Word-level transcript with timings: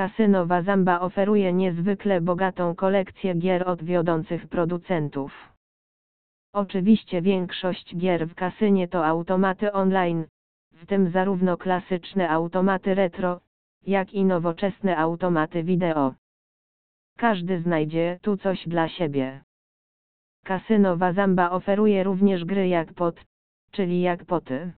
Kasyno 0.00 0.46
Wazamba 0.46 1.00
oferuje 1.00 1.52
niezwykle 1.52 2.20
bogatą 2.20 2.74
kolekcję 2.74 3.34
gier 3.34 3.68
od 3.68 3.84
wiodących 3.84 4.48
producentów. 4.48 5.52
Oczywiście 6.52 7.22
większość 7.22 7.96
gier 7.96 8.28
w 8.28 8.34
kasynie 8.34 8.88
to 8.88 9.06
automaty 9.06 9.72
online, 9.72 10.24
w 10.72 10.86
tym 10.86 11.10
zarówno 11.10 11.56
klasyczne 11.56 12.30
automaty 12.30 12.94
retro, 12.94 13.40
jak 13.86 14.14
i 14.14 14.24
nowoczesne 14.24 14.96
automaty 14.96 15.62
wideo. 15.64 16.14
Każdy 17.18 17.60
znajdzie 17.60 18.18
tu 18.22 18.36
coś 18.36 18.68
dla 18.68 18.88
siebie. 18.88 19.40
Kasyno 20.44 20.96
Wazamba 20.96 21.50
oferuje 21.50 22.04
również 22.04 22.44
gry 22.44 22.68
jak 22.68 22.92
pot, 22.94 23.24
czyli 23.70 24.00
jak 24.00 24.24
poty. 24.24 24.72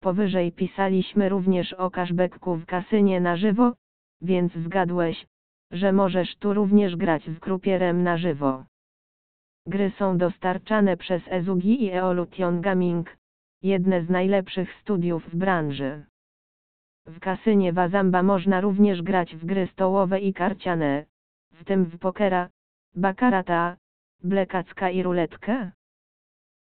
Powyżej 0.00 0.52
pisaliśmy 0.52 1.28
również 1.28 1.72
o 1.72 1.90
cashbacku 1.90 2.56
w 2.56 2.66
kasynie 2.66 3.20
na 3.20 3.36
żywo, 3.36 3.72
więc 4.22 4.52
zgadłeś, 4.52 5.26
że 5.70 5.92
możesz 5.92 6.36
tu 6.36 6.54
również 6.54 6.96
grać 6.96 7.22
z 7.24 7.40
krupierem 7.40 8.02
na 8.02 8.16
żywo. 8.16 8.64
Gry 9.66 9.92
są 9.98 10.18
dostarczane 10.18 10.96
przez 10.96 11.22
Ezugi 11.26 11.84
i 11.84 11.90
Eolution 11.90 12.60
Gaming, 12.60 13.16
jedne 13.62 14.04
z 14.04 14.10
najlepszych 14.10 14.74
studiów 14.80 15.28
w 15.28 15.36
branży. 15.36 16.04
W 17.06 17.20
kasynie 17.20 17.72
Wazamba 17.72 18.22
można 18.22 18.60
również 18.60 19.02
grać 19.02 19.36
w 19.36 19.46
gry 19.46 19.66
stołowe 19.66 20.20
i 20.20 20.34
karciane, 20.34 21.04
w 21.52 21.64
tym 21.64 21.84
w 21.84 21.98
pokera, 21.98 22.48
bakarata, 22.94 23.76
blekacka 24.22 24.90
i 24.90 25.02
ruletkę. 25.02 25.70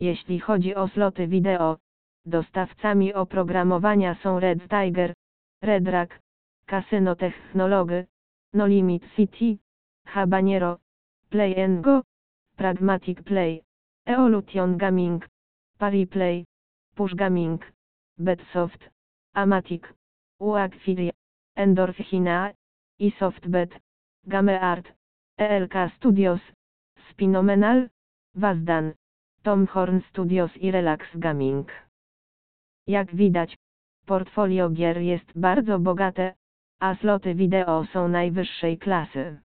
Jeśli 0.00 0.40
chodzi 0.40 0.74
o 0.74 0.88
sloty 0.88 1.26
wideo, 1.26 1.78
dostawcami 2.26 3.14
oprogramowania 3.14 4.14
są 4.14 4.40
Red 4.40 4.68
Tiger, 4.68 5.14
Red 5.62 5.88
Rack, 5.88 6.18
Casino 6.66 7.14
Technology, 7.14 8.06
No 8.52 8.66
Limit 8.66 9.02
City, 9.16 9.58
Habanero, 10.06 10.80
Play 11.30 11.54
Go, 11.82 12.02
Pragmatic 12.56 13.24
Play, 13.24 13.62
Evolution 14.06 14.78
Gaming, 14.78 15.22
Pariplay, 15.78 16.44
Push 16.96 17.14
Gaming, 17.14 17.60
Betsoft, 18.18 18.90
Amatic, 19.34 19.94
Uagfilia, 20.40 21.12
Endorphina, 21.56 22.54
i 22.98 23.10
Softbet, 23.18 23.80
Gameart, 24.26 24.86
ELK 25.38 25.74
Studios, 25.96 26.40
Spinomenal, 27.10 27.88
Wazdan, 28.34 28.94
Tom 29.42 29.66
Horn 29.66 30.02
Studios 30.10 30.50
i 30.56 30.70
Relax 30.70 31.06
Gaming. 31.14 31.68
Jak 32.86 33.14
widać, 33.14 33.56
portfolio 34.06 34.70
gier 34.70 34.98
jest 34.98 35.38
bardzo 35.38 35.78
bogate, 35.78 36.34
a 36.80 36.94
sloty 36.94 37.34
wideo 37.34 37.86
są 37.92 38.08
najwyższej 38.08 38.78
klasy. 38.78 39.40